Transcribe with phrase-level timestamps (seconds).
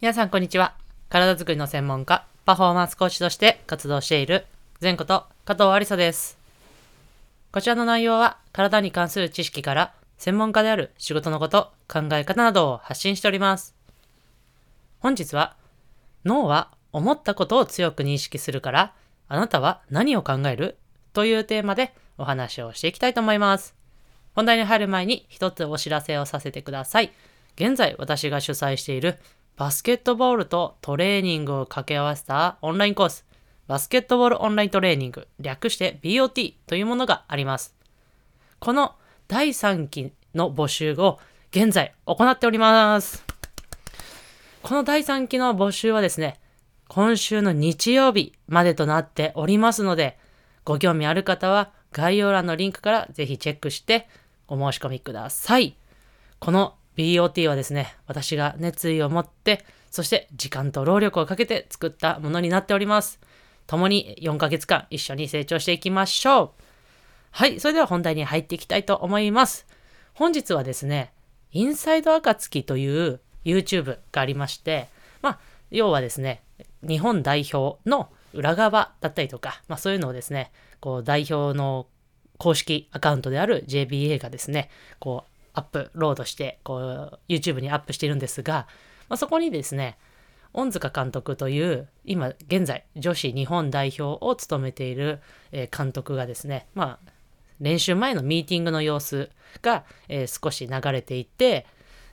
[0.00, 0.76] 皆さんこんにちは。
[1.08, 4.46] 体づくりの専門家、パフォーマンスコーチとして活動している、
[4.80, 6.38] 前こと加藤ありさです。
[7.50, 13.74] こちらの内容は、体に関する知識から、専門家である仕事のこと、考え方などを発信しております。
[15.00, 15.56] 本日は、
[16.24, 18.94] 脳は思ったことを強く認識するから、
[19.26, 20.76] あなたは何を考える？
[21.12, 23.74] というテーマでお話をしていきたいと思います。
[24.36, 27.10] 本題に入る前に一つお知らせをさせてください。
[27.56, 29.18] 現在私が主催している
[29.58, 33.24] バスケットボールとトレーニングを掛け合わせたオンラインコース、
[33.66, 37.74] バスケットボールオンライントレーニング、略して BOT というものがあります。
[38.60, 38.94] この
[39.26, 41.18] 第3期の募集を
[41.50, 43.24] 現在行っております。
[44.62, 46.38] この第3期の募集はですね、
[46.86, 50.20] 今週の日曜日までとなっておりますので、
[50.64, 54.08] ご興味ある方は概要欄のリンクからぜひチェックして
[54.46, 55.76] お申し込みください。
[56.38, 63.20] この BOT はですね、私が熱意を持って、そして時間と労力をかけて作ったものになっております。
[63.68, 66.50] 共に4ヶ月間一緒に成長していきましょう。
[67.30, 69.64] はい、それでは本題に入っていきたいと思います。
[70.12, 71.12] 本日はですね、
[71.52, 74.88] インサイド暁という YouTube がありまして、
[75.22, 75.38] まあ、
[75.70, 76.42] 要はですね、
[76.82, 81.86] 日本代表の裏側だったりとか、まあそういうのをですね、こう代表の
[82.38, 88.66] 公式アカウントである JBA がですね、こうアップロードして、こう YouTube にアップしているんですが、
[89.08, 89.98] まあ、そこにですね、
[90.54, 95.20] 恩塚監督という、今現在女子日本代表を務めている、
[95.52, 97.10] え監督がですね、まあ
[97.60, 99.30] 練習前のミーティングの様子
[99.62, 101.66] が、え少し流れていて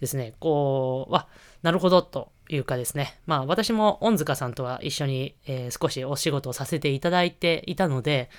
[0.00, 1.28] ですね、こう、わ、
[1.62, 8.30] なるほどというかですね、まあ私も恩塚さんとは一緒に、え少しお仕事をさせていただいていたので、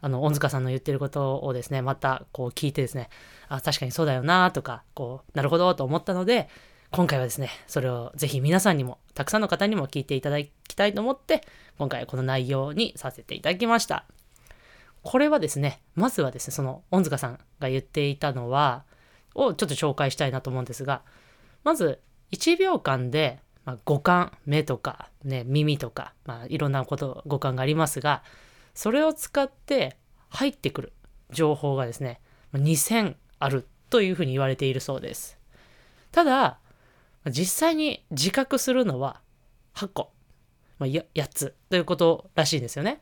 [0.00, 3.08] あの、恩塚さんの言ってることをですね、またこう聞いてですね、
[3.48, 6.48] あ、確かにそうだよなとか、こう、なるほどと思ったので、
[6.90, 11.42] 今回はですね、それをぜひ皆さんにも、たくさんの方にも聞いていただきたいと思って、
[11.78, 14.04] 今回この内容にさせていただきました。
[15.02, 18.84] これはですね、まずはですね、その、恩塚さんが言っていたのは、
[19.34, 21.02] をちょっと紹介したいなと思うんですが、
[21.62, 22.00] まず、
[22.32, 28.22] 1秒間で、まあ、五感、目とか、ね、耳とか、まあ、いろんなこと、五感がありますが、
[28.78, 29.96] それを使って
[30.28, 30.92] 入ってくる
[31.32, 32.20] 情報がですね、
[32.54, 35.36] 2000あるというふうに言われているそうです。
[36.12, 36.60] ただ、
[37.26, 39.20] 実際に自覚するのは
[39.74, 40.12] 8個、
[40.78, 43.00] まあ、8つということらしいんですよね。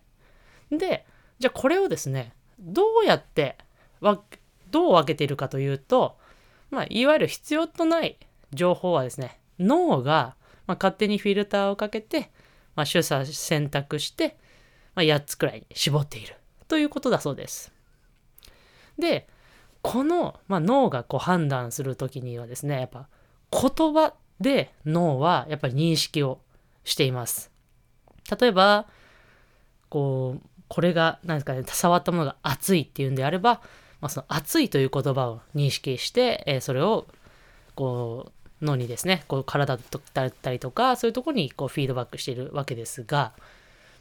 [0.70, 1.04] で、
[1.40, 3.58] じゃあこれをですね、どうやって
[4.00, 4.18] わ、
[4.70, 6.16] どう分けているかというと、
[6.70, 8.18] まあ、いわゆる必要とない
[8.50, 12.30] 情報はですね、脳が、まあ、勝手にフィルターをかけて、
[12.76, 14.38] まあ、取捨選択して、
[14.96, 16.34] まあ、8つくらいに絞っている
[16.66, 17.72] ということだそうです。
[18.98, 19.28] で、
[19.82, 23.06] この、まあ、脳がこう判断するときにはですね、やっぱ
[23.52, 26.40] 言葉で脳はやっぱり認識を
[26.82, 27.52] しています。
[28.40, 28.86] 例えば、
[29.88, 33.60] こう、これが、何ですかね、触ったものが熱いっていうんであれば、
[34.00, 37.06] まあ、その熱いという言葉を認識して、えーそれを、
[37.76, 39.82] こう、脳にですね、こう体だ
[40.26, 43.34] ったりとか、そういうところにこうフィードバックしているわけですが、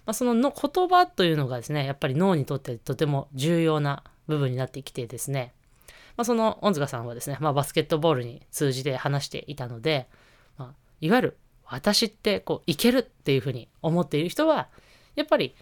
[0.06, 5.54] まあ、そのの言葉というのがですね、やっぱり脳にとってとても重要な部分になってきてですね、
[6.18, 10.08] まあ、その恩塚さんはですね、まあ、バスケットボールに通じて話していたので、
[10.58, 14.70] まあ、いわゆる私ってこういけるっていうふうに思っている人は、
[15.16, 15.56] やっぱり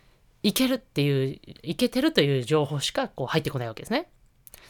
[0.43, 4.09] いけるっていう、いけてるという情報しかこう入ってこないわけですね。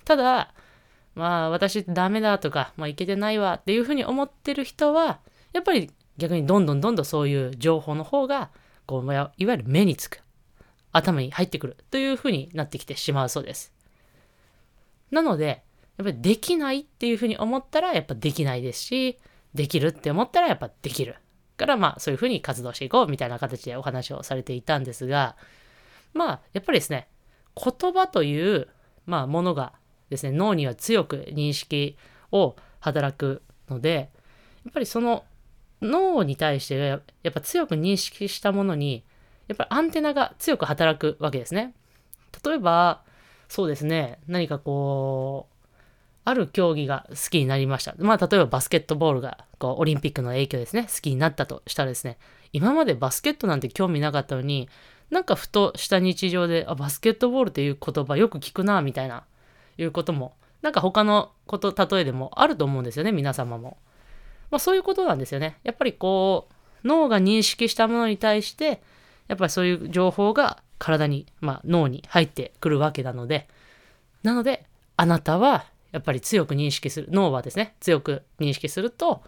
[0.05, 0.53] ただ、
[1.15, 5.19] まあ私ダメだとか、まあいけてないわっていうふうに思ってる人は、
[5.51, 8.51] やっぱり逆にどんどんどんどんそういう情報の方が、
[8.85, 10.21] こう、いわゆる目につく。
[10.93, 13.73] 頭に入ってくるというふうになってきてしまうそうです。
[15.09, 15.63] なので、
[15.97, 19.17] やっぱりできないっていうふうに思ったらやっぱできないですし、
[19.53, 21.15] できるって思ったらやっぱできる。
[21.57, 25.35] からまあそういうふうに活動していこうみたいな形でお話をされていたんですが、
[26.13, 27.07] まあやっぱりですね、
[27.55, 28.67] 言葉という、
[29.05, 29.73] まあ、ものが
[30.09, 31.97] ですね、脳には強く認識
[32.31, 34.11] を働くので、
[34.65, 35.23] やっぱりその
[35.83, 39.03] 脳に対してやっぱ強く認識したものに、
[39.47, 41.73] やっぱりアンテナが強く働くわけですね。
[42.45, 43.03] 例えば、
[43.47, 45.53] そうですね、何かこう、
[46.25, 47.93] ある競技が好きになりました。
[47.97, 52.17] まあ、例えばバスケットボールがこうオリンピックの影響ですね、好きになったとしたらですね、
[52.53, 54.69] 今までバスケットなんて興味なかったのに、
[55.09, 59.25] なんかふとした日常で、あ、バスケットボールっていう言葉よく聞くな、みたいな、
[59.77, 63.77] いうことも、なんか他のこと、例えでもあると思うんですよね、皆様も。
[64.53, 65.57] まあそういうことなんですよね。
[65.63, 66.47] やっぱりこ
[66.83, 68.83] う、脳が認識したものに対して、
[69.27, 73.47] やっぱりそういう情報が体に、まあ脳に入ってくるわけなので、
[74.21, 74.65] なので、
[74.95, 79.23] あなたはやっぱり強く認識する、脳はですね、強く認識すると、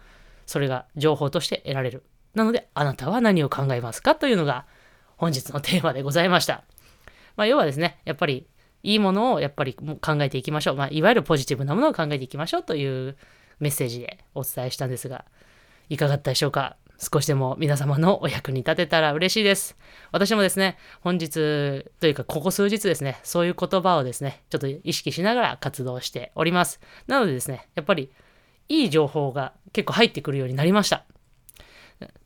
[0.46, 2.04] それが情報として得られる。
[2.34, 4.14] なので、あなたは何を考えますか？
[4.14, 4.64] というのが
[5.16, 6.62] 本日のテーマでございました。
[7.34, 8.46] まあ、要はですね、やっぱり
[8.82, 10.76] いいものをやっぱり考えていきましょう。
[10.76, 13.16] まあ、いわゆるポジティブなものを考えていきましょうという
[13.60, 15.24] メッセージでお伝えしたんですが、
[15.88, 16.76] いかがだったでしょうか？
[16.98, 19.76] 少しでも皆様のお役に立てたら嬉しいです。
[20.12, 26.80] 私もですね、本日というかここ数日ですね、そういう言葉をですね、ちょっと意識しながら活動しております。
[27.06, 28.10] なのでですね、やっぱり
[28.68, 31.04] いい情報が結構入ってくるようになりました。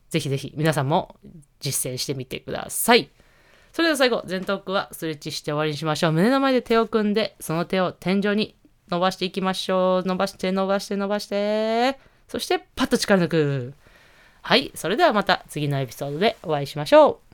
[0.09, 1.17] ぜひぜひ皆さんも
[1.61, 3.11] 実践してみてください。
[3.73, 6.12] それでは最後、前頭腔はストレッチして終わりにしましょう。
[6.12, 8.56] 胸の前で手を組んで、その手を天井に
[8.91, 10.09] 伸ばしていきましょう。
[10.09, 11.99] 伸ばして伸ばして伸ばして。
[12.29, 13.75] そしてパッと力抜く。
[14.43, 14.73] はい。
[14.75, 17.30] それではまた次のエピソードでお会いしましょう。